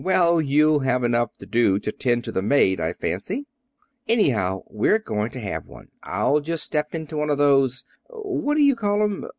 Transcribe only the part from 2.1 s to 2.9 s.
to the maid,